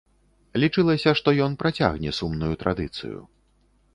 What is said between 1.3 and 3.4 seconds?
ён працягне сумную традыцыю.